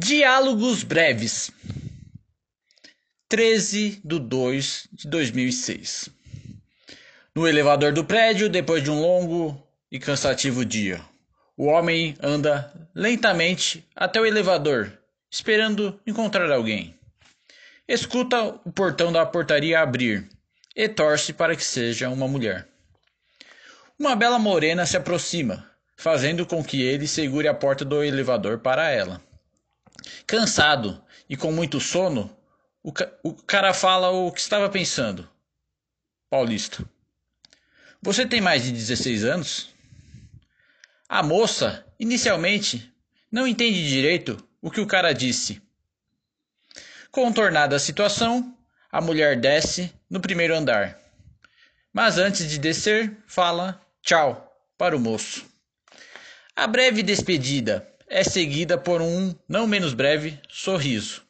[0.00, 1.50] Diálogos breves.
[3.28, 6.08] 13 de 2 de 2006.
[7.34, 11.00] No elevador do prédio, depois de um longo e cansativo dia,
[11.56, 14.96] o homem anda lentamente até o elevador,
[15.28, 16.94] esperando encontrar alguém.
[17.88, 20.28] Escuta o portão da portaria abrir
[20.76, 22.68] e torce para que seja uma mulher.
[23.98, 28.88] Uma bela morena se aproxima, fazendo com que ele segure a porta do elevador para
[28.90, 29.26] ela.
[30.26, 32.34] Cansado e com muito sono,
[32.82, 35.28] o, ca o cara fala o que estava pensando.
[36.30, 36.84] Paulista.
[38.02, 39.74] Você tem mais de 16 anos?
[41.08, 42.92] A moça, inicialmente,
[43.32, 45.60] não entende direito o que o cara disse.
[47.10, 48.54] Contornada a situação,
[48.92, 50.98] a mulher desce no primeiro andar.
[51.92, 55.46] Mas antes de descer, fala tchau para o moço.
[56.54, 61.22] A breve despedida é seguida por um não menos breve sorriso.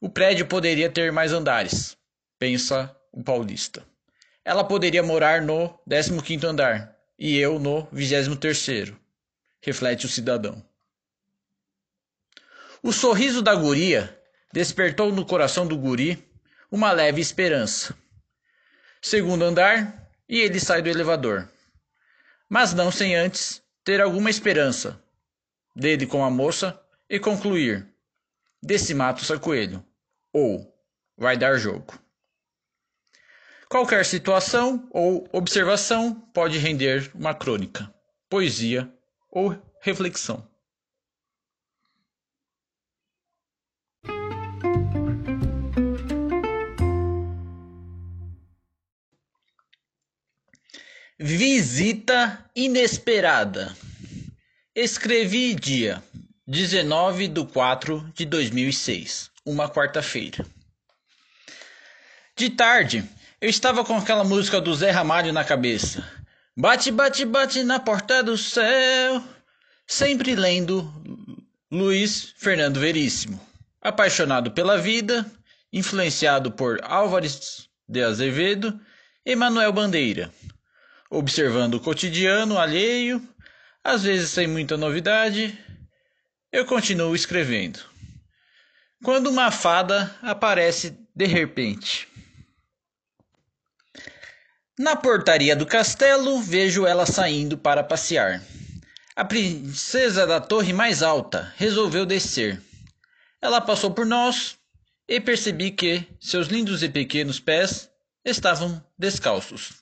[0.00, 1.96] O prédio poderia ter mais andares,
[2.38, 3.84] pensa o paulista.
[4.44, 8.96] Ela poderia morar no 15º andar e eu no 23º,
[9.60, 10.62] reflete o cidadão.
[12.82, 14.18] O sorriso da guria
[14.52, 16.24] despertou no coração do guri
[16.70, 17.94] uma leve esperança.
[19.02, 21.48] Segundo andar, e ele sai do elevador.
[22.48, 25.00] Mas não sem antes ter alguma esperança
[25.76, 27.86] dele com a moça e concluir:
[28.62, 29.84] desse mato sai coelho,
[30.32, 30.74] ou
[31.16, 31.98] vai dar jogo.
[33.68, 37.92] Qualquer situação ou observação pode render uma crônica,
[38.30, 38.90] poesia
[39.30, 40.48] ou reflexão.
[51.18, 53.74] Visita inesperada.
[54.78, 56.02] Escrevi dia
[56.46, 60.44] 19 de 4 de 2006, uma quarta-feira.
[62.36, 63.02] De tarde,
[63.40, 66.06] eu estava com aquela música do Zé Ramalho na cabeça.
[66.54, 69.24] Bate, bate, bate na porta do céu.
[69.86, 70.92] Sempre lendo
[71.72, 73.40] Luiz Fernando Veríssimo.
[73.80, 75.24] Apaixonado pela vida,
[75.72, 78.78] influenciado por Álvares de Azevedo
[79.24, 80.30] e Manuel Bandeira.
[81.08, 83.26] Observando o cotidiano alheio
[83.86, 85.56] às vezes sem muita novidade,
[86.50, 87.78] eu continuo escrevendo.
[89.04, 92.08] Quando uma fada aparece de repente.
[94.76, 98.42] Na portaria do castelo, vejo ela saindo para passear.
[99.14, 102.60] A princesa da torre mais alta resolveu descer.
[103.40, 104.58] Ela passou por nós
[105.06, 107.88] e percebi que seus lindos e pequenos pés
[108.24, 109.74] estavam descalços.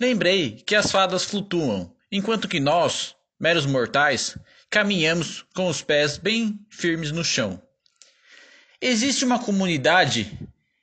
[0.00, 4.36] Lembrei que as fadas flutuam, enquanto que nós, meros mortais,
[4.70, 7.60] caminhamos com os pés bem firmes no chão.
[8.80, 10.38] Existe uma comunidade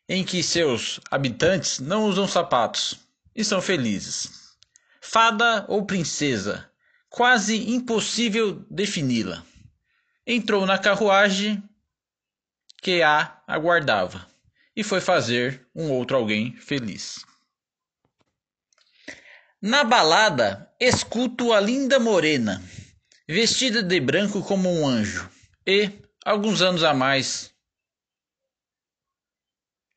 [0.07, 2.99] em que seus habitantes não usam sapatos
[3.35, 4.55] e são felizes.
[5.01, 6.69] Fada ou princesa,
[7.09, 9.43] quase impossível defini-la.
[10.25, 11.61] Entrou na carruagem
[12.81, 14.27] que a aguardava
[14.75, 17.25] e foi fazer um outro alguém feliz.
[19.65, 22.61] Na balada, escuto a linda morena,
[23.25, 25.29] vestida de branco como um anjo,
[25.65, 25.89] e,
[26.25, 27.49] alguns anos a mais,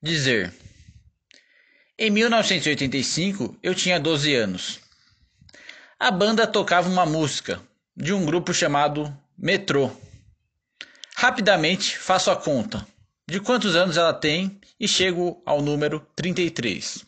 [0.01, 0.55] dizer:
[1.99, 4.79] Em 1985 eu tinha 12 anos.
[5.99, 7.61] A banda tocava uma música
[7.97, 9.91] de um grupo chamado Metrô.
[11.17, 12.87] Rapidamente faço a conta
[13.29, 17.05] de quantos anos ela tem e chego ao número 33.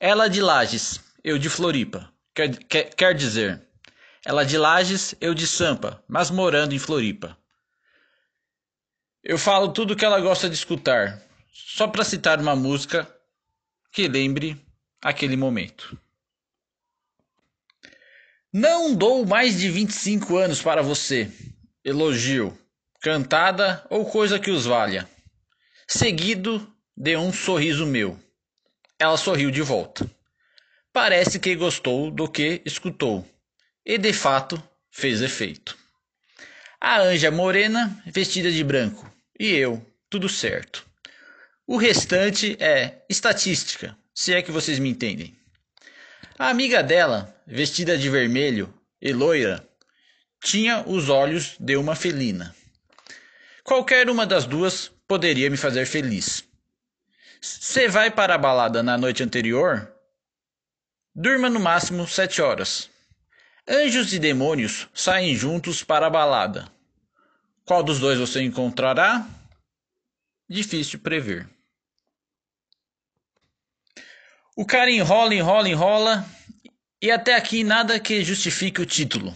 [0.00, 2.08] Ela de Lages eu de Floripa.
[2.32, 3.60] Quer, quer, quer dizer,
[4.24, 7.36] ela de Lages, eu de Sampa, mas morando em Floripa.
[9.24, 11.20] Eu falo tudo o que ela gosta de escutar,
[11.52, 13.12] só para citar uma música
[13.90, 14.56] que lembre
[15.02, 15.98] aquele momento.
[18.52, 21.28] Não dou mais de 25 anos para você.
[21.84, 22.56] Elogio,
[23.00, 25.10] cantada ou coisa que os valha.
[25.88, 28.16] Seguido de um sorriso meu.
[28.96, 30.08] Ela sorriu de volta.
[30.96, 33.22] Parece que gostou do que escutou,
[33.84, 34.56] e de fato
[34.90, 35.76] fez efeito.
[36.80, 39.06] A anja morena, vestida de branco,
[39.38, 40.86] e eu, tudo certo.
[41.66, 45.36] O restante é estatística, se é que vocês me entendem.
[46.38, 49.68] A amiga dela, vestida de vermelho e loira,
[50.42, 52.56] tinha os olhos de uma felina.
[53.62, 56.42] Qualquer uma das duas poderia me fazer feliz.
[57.42, 59.94] Se vai para a balada na noite anterior,
[61.18, 62.90] Durma no máximo sete horas.
[63.66, 66.68] Anjos e demônios saem juntos para a balada.
[67.64, 69.26] Qual dos dois você encontrará?
[70.46, 71.48] Difícil prever.
[74.54, 76.28] O cara enrola, enrola, enrola
[77.00, 79.34] e até aqui nada que justifique o título.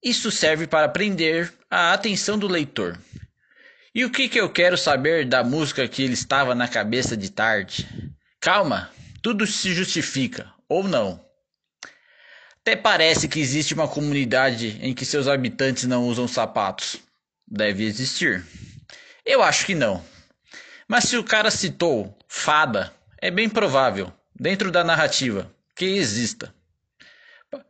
[0.00, 2.96] Isso serve para prender a atenção do leitor.
[3.92, 7.32] E o que, que eu quero saber da música que ele estava na cabeça de
[7.32, 7.84] tarde?
[8.38, 11.24] Calma, tudo se justifica, ou não.
[12.60, 16.98] Até parece que existe uma comunidade em que seus habitantes não usam sapatos.
[17.46, 18.44] Deve existir.
[19.24, 20.04] Eu acho que não.
[20.86, 26.52] Mas se o cara citou fada, é bem provável, dentro da narrativa, que exista.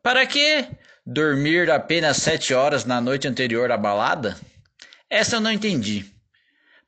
[0.02, 0.66] Para que
[1.06, 4.36] dormir apenas sete horas na noite anterior à balada?
[5.08, 6.04] Essa eu não entendi.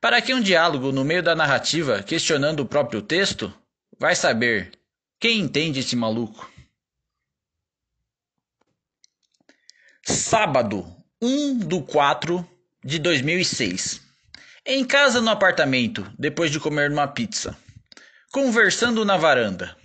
[0.01, 3.53] Para que um diálogo no meio da narrativa questionando o próprio texto?
[3.97, 4.71] Vai saber.
[5.21, 6.51] Quem entende esse maluco?
[10.03, 10.83] Sábado,
[11.21, 12.43] 1 do 4
[12.83, 14.01] de 2006.
[14.65, 17.55] Em casa no apartamento, depois de comer uma pizza.
[18.31, 19.77] Conversando na varanda.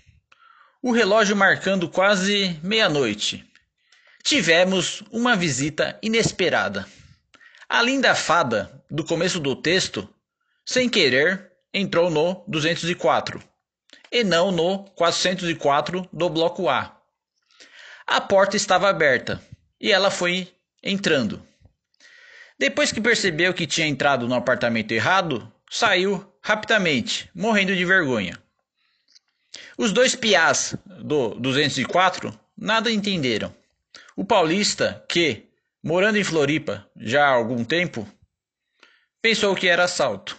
[0.82, 3.44] O relógio marcando quase meia-noite.
[4.24, 6.88] Tivemos uma visita inesperada.
[7.68, 10.08] A linda fada do começo do texto,
[10.64, 13.55] sem querer, entrou no 204
[14.10, 16.96] e não no 404 do bloco A.
[18.06, 19.42] A porta estava aberta
[19.80, 21.42] e ela foi entrando.
[22.58, 28.40] Depois que percebeu que tinha entrado no apartamento errado, saiu rapidamente, morrendo de vergonha.
[29.76, 33.54] Os dois piás do 204 nada entenderam.
[34.16, 35.50] O paulista, que,
[35.82, 38.08] morando em Floripa já há algum tempo,
[39.20, 40.38] pensou que era assalto.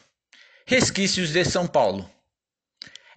[0.66, 2.10] Resquícios de São Paulo.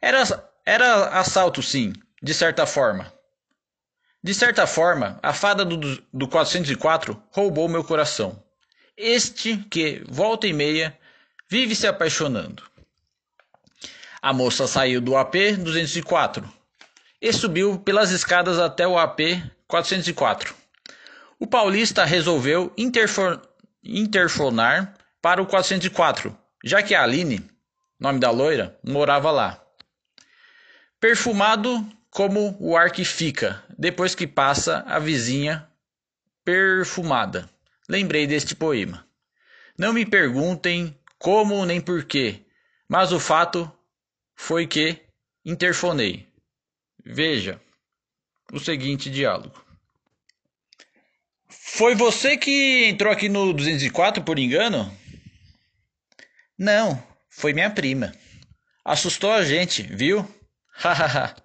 [0.01, 0.25] Era,
[0.65, 1.93] era assalto, sim,
[2.23, 3.13] de certa forma.
[4.23, 5.79] De certa forma, a fada do,
[6.13, 8.43] do 404 roubou meu coração.
[8.97, 10.99] Este que, volta e meia,
[11.49, 12.63] vive se apaixonando.
[14.21, 16.47] A moça saiu do AP 204
[17.21, 19.21] e subiu pelas escadas até o AP
[19.67, 20.55] 404.
[21.39, 22.71] O paulista resolveu
[23.83, 27.51] interfonar para o 404, já que a Aline,
[27.99, 29.60] nome da loira, morava lá.
[31.01, 35.67] Perfumado como o ar que fica depois que passa a vizinha
[36.45, 37.49] perfumada.
[37.89, 39.07] Lembrei deste poema.
[39.79, 42.45] Não me perguntem como nem porquê,
[42.87, 43.71] mas o fato
[44.35, 45.01] foi que
[45.43, 46.29] interfonei.
[47.03, 47.59] Veja
[48.53, 49.65] o seguinte diálogo.
[51.49, 54.95] Foi você que entrou aqui no 204 por engano?
[56.59, 58.13] Não, foi minha prima.
[58.85, 60.29] Assustou a gente, viu?
[60.81, 61.37] Hahaha.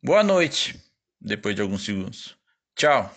[0.00, 0.80] Boa noite.
[1.20, 2.36] Depois de alguns segundos.
[2.76, 3.12] Tchau.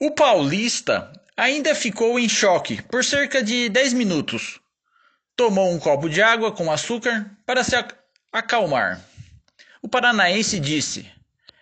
[0.00, 4.60] O paulista ainda ficou em choque por cerca de 10 minutos.
[5.34, 7.74] Tomou um copo de água com açúcar para se
[8.32, 9.04] acalmar.
[9.82, 11.10] O paranaense disse: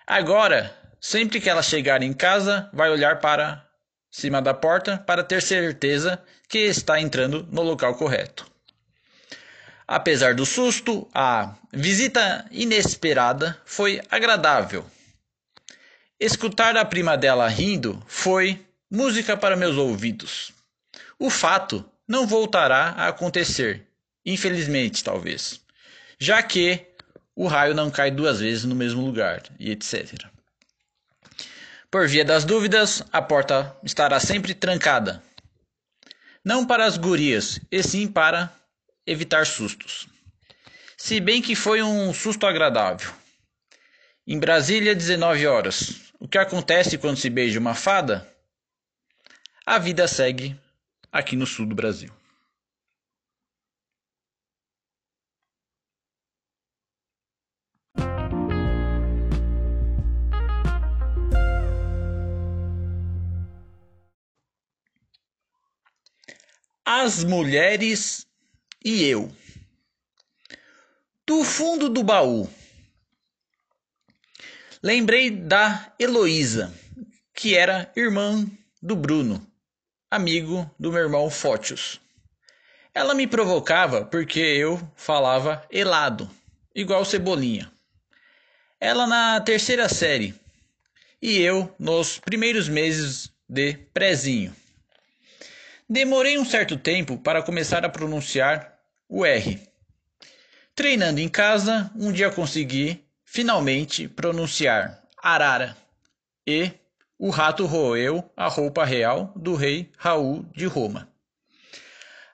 [0.07, 3.67] Agora, sempre que ela chegar em casa, vai olhar para
[4.11, 8.47] cima da porta para ter certeza que está entrando no local correto.
[9.87, 14.85] Apesar do susto, a visita inesperada foi agradável.
[16.21, 20.53] Escutar a prima dela rindo foi música para meus ouvidos.
[21.19, 23.87] O fato não voltará a acontecer,
[24.25, 25.61] infelizmente, talvez,
[26.19, 26.87] já que
[27.35, 30.27] o raio não cai duas vezes no mesmo lugar e etc.
[31.91, 35.23] Por via das dúvidas, a porta estará sempre trancada.
[36.45, 38.53] Não para as gurias, e sim para
[39.07, 40.07] evitar sustos.
[40.99, 43.11] Se bem que foi um susto agradável.
[44.27, 46.13] Em Brasília, 19 horas.
[46.21, 48.29] O que acontece quando se beija uma fada?
[49.65, 50.59] A vida segue
[51.11, 52.18] aqui no sul do Brasil.
[66.91, 68.27] As mulheres
[68.83, 69.31] e eu.
[71.27, 72.49] Do fundo do baú.
[74.83, 76.75] Lembrei da Heloísa,
[77.35, 78.43] que era irmã
[78.81, 79.47] do Bruno,
[80.11, 82.01] amigo do meu irmão Fótios.
[82.95, 86.31] Ela me provocava porque eu falava helado,
[86.75, 87.71] igual cebolinha.
[88.81, 90.35] Ela na terceira série
[91.21, 94.57] e eu nos primeiros meses de prezinho.
[95.91, 98.79] Demorei um certo tempo para começar a pronunciar
[99.09, 99.59] o R.
[100.75, 105.75] Treinando em casa, um dia consegui finalmente pronunciar arara
[106.47, 106.73] E
[107.19, 111.11] o rato roeu a roupa real do rei Raul de Roma.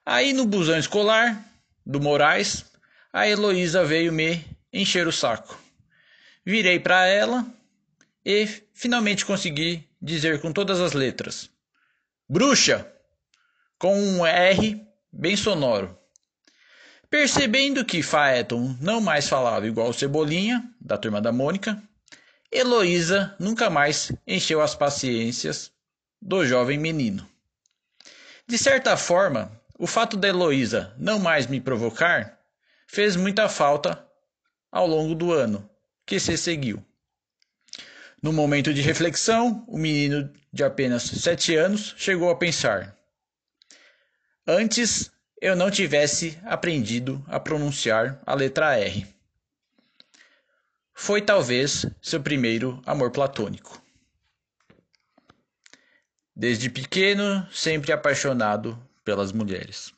[0.04, 1.40] Aí no busão escolar
[1.86, 2.64] do Moraes,
[3.12, 5.56] a Heloísa veio me encher o saco.
[6.44, 7.46] Virei para ela
[8.26, 11.48] e finalmente consegui dizer com todas as letras:
[12.28, 12.93] Bruxa!
[13.84, 15.94] Com um R bem sonoro.
[17.10, 21.82] Percebendo que Faeton não mais falava igual Cebolinha, da turma da Mônica,
[22.50, 25.70] Heloísa nunca mais encheu as paciências
[26.18, 27.28] do jovem menino.
[28.48, 32.40] De certa forma, o fato da Heloísa não mais me provocar
[32.86, 34.02] fez muita falta
[34.72, 35.68] ao longo do ano
[36.06, 36.82] que se seguiu.
[38.22, 42.96] No momento de reflexão, o menino de apenas sete anos chegou a pensar:
[44.46, 45.10] Antes
[45.40, 49.06] eu não tivesse aprendido a pronunciar a letra R.
[50.92, 53.82] Foi talvez seu primeiro amor platônico.
[56.36, 59.94] Desde pequeno, sempre apaixonado pelas mulheres.